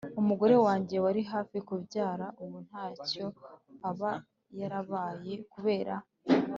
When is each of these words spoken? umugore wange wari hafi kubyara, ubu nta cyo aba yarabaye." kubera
umugore 0.21 0.55
wange 0.65 0.95
wari 1.05 1.21
hafi 1.31 1.57
kubyara, 1.67 2.25
ubu 2.43 2.57
nta 2.67 2.85
cyo 3.07 3.25
aba 3.89 4.11
yarabaye." 4.59 5.33
kubera 5.53 5.95